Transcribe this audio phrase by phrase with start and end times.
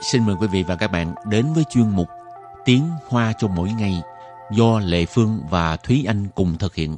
[0.00, 2.08] xin mời quý vị và các bạn đến với chuyên mục
[2.64, 4.02] Tiếng Hoa cho mỗi ngày
[4.52, 6.96] do Lệ Phương và Thúy Anh cùng thực hiện.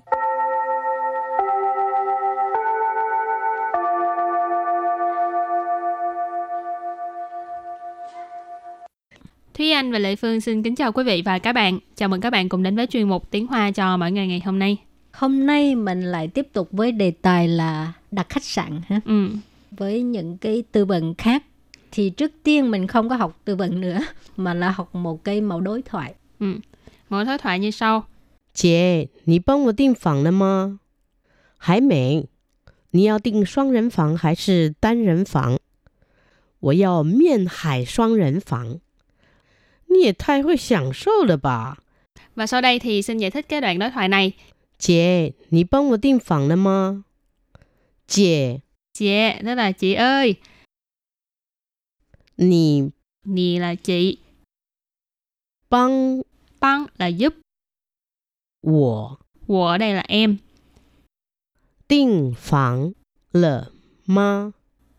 [9.54, 11.78] Thúy Anh và Lệ Phương xin kính chào quý vị và các bạn.
[11.96, 14.42] Chào mừng các bạn cùng đến với chuyên mục Tiếng Hoa cho mỗi ngày ngày
[14.44, 14.76] hôm nay.
[15.12, 19.00] Hôm nay mình lại tiếp tục với đề tài là đặt khách sạn ha.
[19.04, 19.28] Ừ.
[19.70, 21.42] Với những cái từ vựng khác
[21.91, 23.99] thì trước tiên mình không có học từ vựng nữa
[24.37, 26.13] mà là học một cái mẫu đối thoại.
[26.39, 26.53] Ừ.
[27.09, 28.03] Mỗi đối thoại như sau.
[28.53, 30.79] 姐，你帮我订房了吗？
[31.57, 32.27] 还没。
[32.91, 35.59] 你要订双人房还是单人房？
[36.59, 38.79] 我要面海双人房。
[39.87, 41.77] 你也太会享受了吧！
[42.35, 44.33] Và sau đây thì xin giải thích cái đoạn đối thoại này.
[44.77, 47.03] 姐，你帮我订房了吗？
[48.07, 48.61] 姐，
[48.93, 50.35] Chị, tức là chị ơi.
[52.35, 52.91] 你
[53.25, 54.19] Nì là chị.
[55.69, 56.21] 帮
[56.59, 57.33] Băng là giúp.
[58.61, 59.17] 我
[59.47, 60.37] Wo ở đây là em.
[61.87, 62.93] 订房
[63.31, 63.71] 了
[64.05, 64.53] 吗？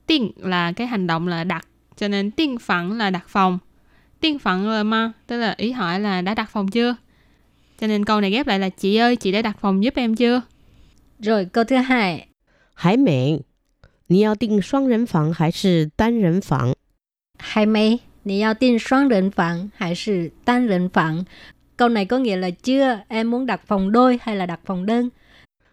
[0.07, 1.67] Tiên là cái hành động là đặt.
[1.97, 3.59] Cho nên tiên phẳng là đặt phòng.
[4.21, 6.97] Tiên phẳng là ma, tức là ý hỏi là đã đặt phòng chưa?
[7.81, 10.15] Cho nên câu này ghép lại là chị ơi, chị đã đặt phòng giúp em
[10.17, 10.43] chưa?
[11.19, 12.29] Rồi câu thứ hai,
[12.75, 13.45] 还没。
[14.07, 16.75] 你要订双人房还是单人房？
[17.43, 18.01] hay mấy?
[18.23, 21.25] 你要订双人房还是单人房?
[21.77, 24.87] Câu này có nghĩa là chưa, em muốn đặt phòng đôi hay là đặt phòng
[24.87, 25.11] đơn?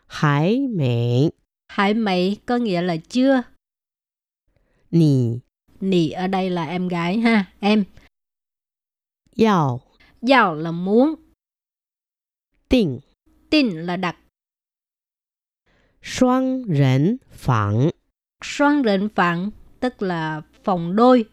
[0.08, 1.32] 还没。
[1.68, 3.44] Hải mấy có nghĩa là chưa.
[4.92, 5.42] 你
[5.82, 7.86] Nì ở đây là em gái ha, em.
[9.36, 9.82] 要
[10.22, 11.16] Giàu là muốn,
[12.70, 13.02] 订
[13.50, 14.16] tin là đặt.
[16.02, 17.92] 双人房
[18.44, 21.26] Xoan rịnh phẳng tức là phòng đôi.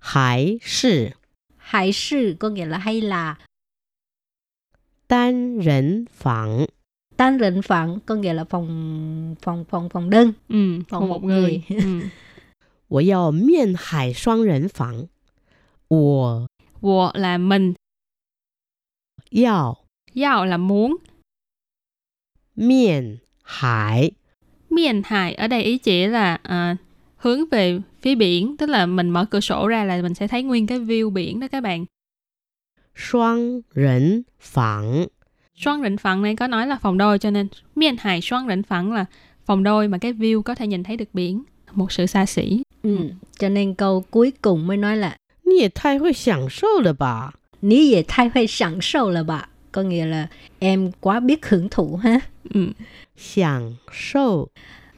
[0.00, 1.12] 还是
[1.58, 3.36] Hải sư có nghĩa là hay là.
[5.08, 6.66] 单人房？
[7.16, 10.32] Tan rịnh phẳng có nghĩa là phòng phòng phòng phòng đơn.
[10.48, 11.62] Ừ, Phòng một, một người.
[11.68, 11.78] người.
[11.80, 12.10] ừ.
[12.88, 15.08] 我要面海双人房。
[15.88, 16.46] 我
[16.82, 17.74] Wo là mình,
[19.30, 19.78] 要
[20.14, 20.98] Yao là muốn.
[22.54, 24.12] 面海
[24.70, 26.76] Miền Hải ở đây ý chỉ là à,
[27.16, 30.42] hướng về phía biển, tức là mình mở cửa sổ ra là mình sẽ thấy
[30.42, 31.86] nguyên cái view biển đó các bạn.
[32.94, 35.06] 双人房。
[35.56, 38.62] Xoan rịnh phẳng này có nói là phòng đôi cho nên miền Hải xoan rịnh
[38.62, 39.04] phẳng là
[39.44, 41.42] phòng đôi mà cái view có thể nhìn thấy được biển.
[41.72, 42.62] Một sự xa xỉ.
[42.82, 42.98] Ừ.
[43.38, 47.32] Cho nên câu cuối cùng mới nói là 你也太会享受了吧！
[47.60, 49.48] Ní về thay huay sẵn sâu là bà.
[49.72, 50.28] Có nghĩa là
[50.58, 52.20] em quá biết hưởng thụ ha.
[52.54, 52.72] Ừ.
[53.16, 54.48] 享受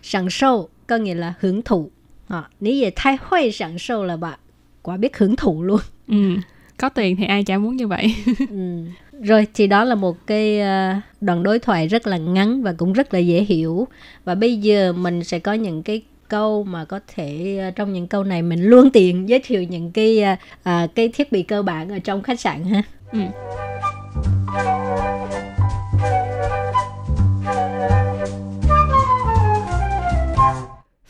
[0.02, 1.90] Sẵn sâu có nghĩa là hưởng thụ.
[2.33, 4.37] À, ní về thay huay sẵn sâu là bà.
[4.81, 5.79] Quá biết hưởng thụ luôn.
[6.07, 6.35] Ừ.
[6.77, 8.15] Có tiền thì ai chả muốn như vậy.
[8.49, 8.83] Ừ.
[9.21, 12.93] Rồi thì đó là một cái ờ, đoạn đối thoại rất là ngắn và cũng
[12.93, 13.87] rất là dễ hiểu.
[14.25, 18.07] Và bây giờ mình sẽ có những cái câu mà có thể ờ, trong những
[18.07, 21.61] câu này mình luôn tiện giới thiệu những cái ờ, ờ, cái thiết bị cơ
[21.61, 22.83] bản ở trong khách sạn ha.
[23.11, 23.19] Ừ.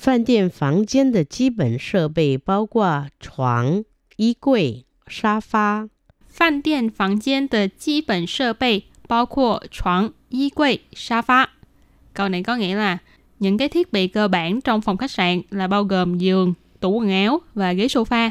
[0.02, 3.84] 饭店房间的基本设备包括床、
[4.16, 5.88] 衣柜、沙发。
[6.38, 11.48] 饭店房间的基本设备包括床、衣柜、沙发.
[12.14, 12.98] Câu này có nghĩa là
[13.38, 16.90] những cái thiết bị cơ bản trong phòng khách sạn là bao gồm giường, tủ
[16.90, 18.30] quần áo và ghế sofa.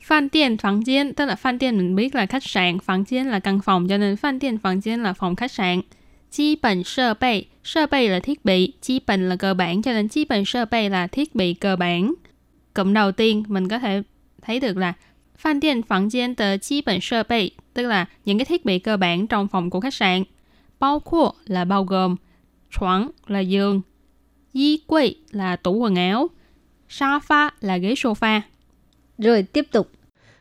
[0.00, 3.28] Phan tiền phòng gian tức là phan tiền mình biết là khách sạn, phòng gian
[3.28, 5.80] là căn phòng cho nên phan tiền phòng gian là phòng khách sạn.
[6.32, 9.92] Chi bản sơ bày, sơ bày là thiết bị, chi bản là cơ bản cho
[9.92, 12.14] nên chi bản sơ bày là thiết bị cơ bản.
[12.74, 14.02] Cụm đầu tiên mình có thể
[14.42, 14.92] thấy được là
[15.36, 18.78] Phan điện phòng gian tờ chi bản sơ bày, tức là những cái thiết bị
[18.78, 20.24] cơ bản trong phòng của khách sạn.
[20.80, 22.16] Bao括là bao gồm,
[22.70, 23.80] choáng là giường,
[24.52, 26.28] y quầy là tủ quần áo,
[26.88, 28.40] sofa là ghế sofa.
[29.18, 29.90] Rồi tiếp tục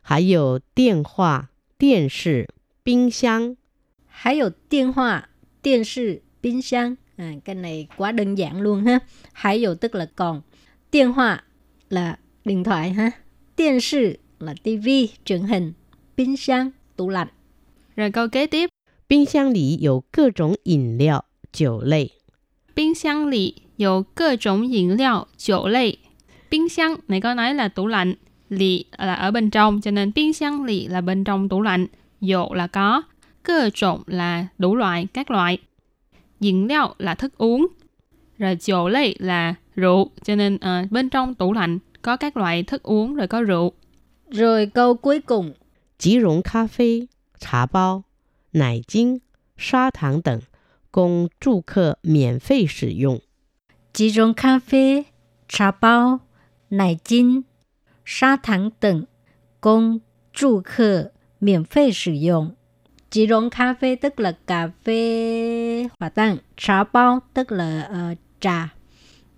[0.09, 2.47] 还有电话、电视、
[2.81, 3.57] 冰箱。
[4.05, 5.23] Hãy dụ điện thoại,
[5.63, 6.95] điện sư,冰箱.
[7.17, 8.99] À, cái này quá đơn giản luôn ha.
[9.33, 10.41] Hãy dụ tức là còn.
[10.91, 11.39] Điện thoại
[11.89, 13.11] là điện thoại ha.
[13.57, 15.73] Điện sư là tivi, truyền hình.
[16.15, 17.27] 冰箱, tủ lạnh.
[17.95, 18.69] Rồi câu kế tiếp,
[19.07, 22.11] 冰箱里有各种饮料、酒类。
[22.73, 25.99] 冰箱里有各种饮料、酒类.
[26.49, 28.13] 冰箱này có nói là tủ lạnh,
[28.49, 31.87] lì là ở bên trong cho nên冰箱 lì là bên trong tủ lạnh,
[32.21, 33.03] dụ là có,
[33.43, 35.57] cơ trộn là đủ loại, các loại.
[36.39, 37.67] Dịnh liệu là thức uống,
[38.37, 42.63] rồi dầu lây là rượu, cho nên ờ, bên trong tủ lạnh có các loại
[42.63, 43.71] thức uống rồi có rượu.
[44.31, 45.53] Rồi câu cuối cùng,
[45.97, 47.07] 即溶咖啡、
[47.39, 48.03] 茶包、
[48.51, 49.21] 奶精、
[49.57, 50.41] 砂糖等，
[50.91, 53.19] 供住客免费使用。
[53.93, 55.03] chỉ dùng cà phê,
[55.47, 56.19] trà bao,
[56.69, 57.41] nải chín,
[58.05, 59.07] sa thẳng等
[59.59, 62.55] 供住客免费使用。
[63.12, 68.14] Chỉ dùng cà phê tức là cà phê hòa tan, trà bao tức là ờ,
[68.40, 68.68] trà,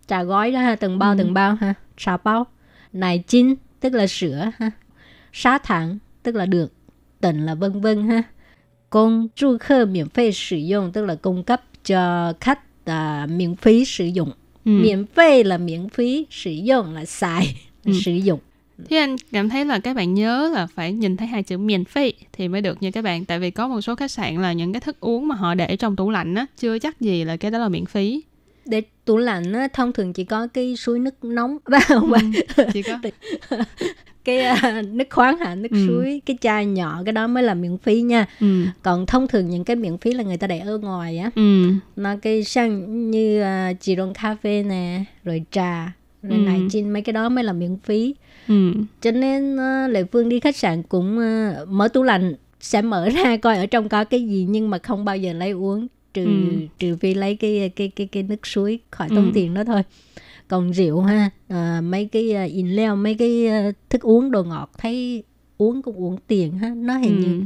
[0.06, 1.16] trà gói đó ha, từng bao Ừ.
[1.18, 2.46] từng bao ha, trà bao.
[2.92, 4.70] Nải chín tức là sữa ha,
[5.32, 6.68] sa thẳng tức là đường,
[7.20, 8.22] tần là vân vân ha.
[8.90, 13.56] Công du khách miễn phí sử dụng tức là cung cấp cho khách à, miễn
[13.56, 14.30] phí sử dụng.
[14.64, 14.70] Ừ.
[14.70, 17.92] Miễn phí là miễn phí, sử dụng là xài, Ừ.
[18.04, 18.40] sử dụng.
[18.90, 21.84] Thế anh cảm thấy là các bạn nhớ là phải nhìn thấy hai chữ miễn
[21.84, 23.24] phí thì mới được nha các bạn.
[23.24, 25.76] Tại vì có một số khách sạn là những cái thức uống mà họ để
[25.76, 28.22] trong tủ lạnh á, chưa chắc gì là cái đó là miễn phí.
[28.64, 32.82] Để tủ lạnh á, thông thường chỉ có cái suối nước nóng, không phải Chỉ
[32.82, 32.98] có
[34.24, 35.86] cái à, nước khoáng hả, nước Ừ.
[35.86, 38.26] suối, cái chai nhỏ cái đó mới là miễn phí nha.
[38.40, 38.64] ừ.
[38.82, 41.30] Còn thông thường những cái miễn phí là người ta để ở ngoài á.
[41.36, 41.70] Ừ.
[41.96, 45.92] Nó cái sang như uh, chỉ cà phê nè, rồi trà,
[46.28, 46.42] rồi Ừ.
[46.42, 48.14] nải chín mấy cái đó mới là miễn phí.
[48.48, 48.72] Ừ.
[49.00, 53.08] cho nên uh, lệ phương đi khách sạn cũng ờ, mở tủ lạnh sẽ mở
[53.24, 56.24] ra coi ở trong có cái gì nhưng mà không bao giờ lấy uống trừ
[56.24, 56.56] Ừ.
[56.78, 59.30] trừ phi lấy cái cái cái cái nước suối khỏi tốn Ừ.
[59.34, 59.82] tiền đó thôi
[60.48, 64.44] còn rượu ha ờ, mấy cái uh, in leo mấy cái ờ, thức uống đồ
[64.44, 65.22] ngọt thấy
[65.58, 67.40] uống cũng uống tiền ha nó hình như Ừ.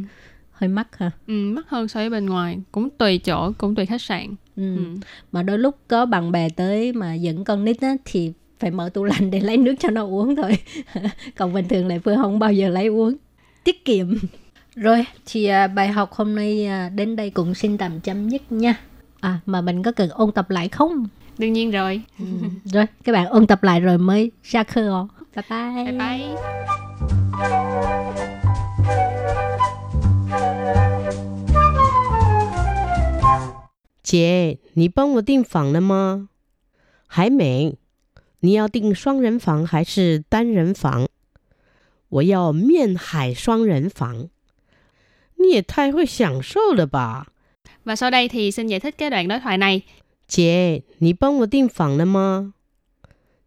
[0.52, 3.86] hơi mắc ha Ừ, mắc hơn so với bên ngoài cũng tùy chỗ cũng tùy
[3.86, 4.26] khách sạn
[4.56, 4.76] ừ.
[4.76, 4.82] ừ.
[5.32, 8.89] mà đôi lúc có bạn bè tới mà dẫn con nít á thì phải mở
[8.93, 10.57] tủ lạnh để lấy nước cho nó uống thôi
[11.35, 13.15] còn bình thường lại phương không bao giờ lấy uống
[13.63, 14.17] tiết kiệm
[14.75, 18.51] rồi thì à, bài học hôm nay à, đến đây cũng xin tạm chấm dứt
[18.51, 18.75] nha
[19.19, 21.07] à mà mình có cần ôn tập lại không
[21.37, 22.01] đương nhiên rồi
[22.65, 24.89] rồi các bạn ôn tập lại rồi mới ra khơi
[25.35, 26.27] bye bye bye bye
[34.03, 36.29] 姐，你帮我订房了吗？
[37.07, 37.77] 还没。
[38.39, 41.07] 你要订双人房还是单人房？
[42.09, 44.29] 我要面海双人房。
[45.35, 47.27] 你也太会享受了吧！
[47.83, 49.81] và sau đây thì xin giải thích cái đoạn đối thoại này
[50.27, 52.53] 姐，你帮我订房了吗？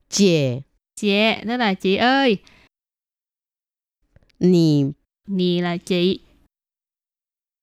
[0.09, 2.39] 姐， chị đó là chị ơi
[4.39, 4.93] 你
[5.27, 6.21] nì là chị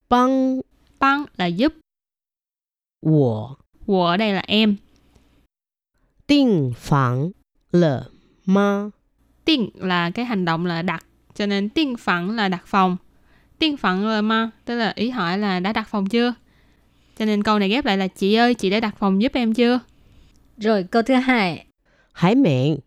[0.09, 0.61] 帮
[0.99, 1.73] băng là giúp
[3.01, 4.77] 我 của ở đây là em
[6.27, 7.33] 订房
[7.71, 8.11] 了
[8.45, 8.91] 吗？
[9.45, 11.05] tiên là cái hành động là đặt
[11.35, 12.97] cho nên tiên phẳng là đặt phòng
[13.59, 16.33] tiên phẳng là ma tức là ý hỏi là đã đặt phòng chưa
[17.17, 19.53] cho nên câu này ghép lại là chị ơi chị đã đặt phòng giúp em
[19.53, 19.79] chưa
[20.57, 21.65] rồi câu thứ hai
[22.13, 22.81] 还没。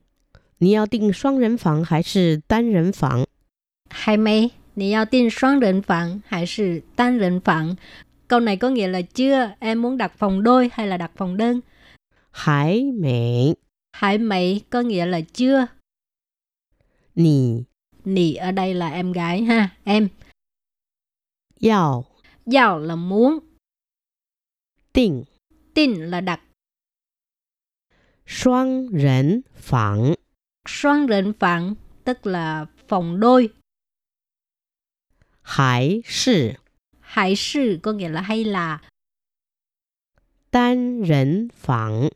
[0.59, 3.27] 你要订双人房还是单人房？
[3.91, 7.77] hay mấy你要订双人房还是单人房
[8.29, 11.37] câu này có nghĩa là chưa em muốn đặt phòng đôi hay là đặt phòng
[11.37, 11.61] đơn
[12.32, 13.56] 还没。
[13.92, 15.68] Hải mấy có nghĩa là chưa.
[17.16, 17.64] Nì.
[18.06, 20.10] Nì ở đây là em gái ha, em.
[21.60, 22.06] giàu
[22.46, 23.40] giàu là muốn.
[24.94, 25.24] Tình.
[25.74, 26.42] Tình là đặt.
[28.28, 30.14] Xoang rỉnh phẳng.
[30.68, 33.54] Xoang rỉnh phẳng tức là phòng đôi.
[35.42, 36.52] Hải sư.
[37.00, 38.82] Hải sư có nghĩa là hay là.
[40.52, 42.10] Tan rỉnh phẳng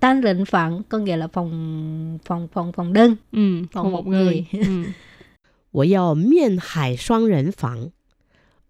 [0.00, 3.16] Tan rịnh phẳng có nghĩa là phòng phòng phòng phòng đơn.
[3.32, 4.84] ừ, Còn còn một một người, ừ.
[5.70, 7.90] 我要面海双人房。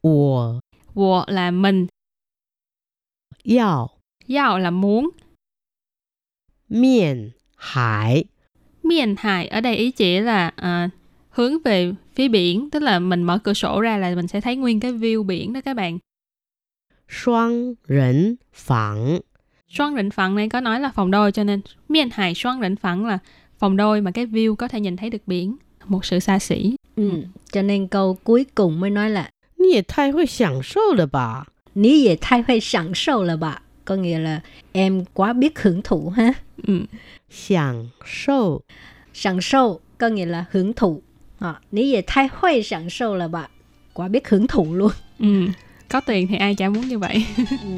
[0.01, 0.61] 我
[0.95, 1.89] Wo là mình
[3.45, 3.91] 要
[4.29, 5.11] Yao là muốn
[6.69, 8.25] 面海
[8.83, 10.91] Miền hải ở đây ý chỉ là à,
[11.31, 14.57] hướng về phía biển tức là mình mở cửa sổ ra là mình sẽ thấy
[14.57, 15.99] nguyên cái view biển đó các bạn
[17.09, 19.21] 双人房。
[19.78, 22.76] Xoan rỉnh phẳng này có nói là phòng đôi cho nên miền hải xoan rỉnh
[22.76, 23.20] phẳng là
[23.60, 25.58] phòng đôi mà cái view có thể nhìn thấy được biển.
[25.86, 26.76] Một sự xa xỉ.
[26.96, 27.12] Ừ.
[27.52, 31.44] Cho nên câu cuối cùng mới nói là Nhi thay hơi sẵn sâu là bà.
[31.76, 33.60] Nhi dễ thay hơi sẵn sâu là bà.
[33.86, 36.34] Có nghĩa là em quá biết hưởng thụ ha.
[36.68, 36.80] Ừ.
[37.30, 38.62] Sẵn sâu.
[39.14, 41.02] Sẵn sâu có nghĩa là hưởng thụ.
[41.40, 43.48] À, Nhi dễ thay hơi sẵn sâu là bà.
[43.94, 44.92] Quá biết hưởng thụ luôn.
[45.20, 45.46] Ừ.
[45.90, 47.26] Có tiền thì ai chả muốn như vậy.
[47.64, 47.78] ừ.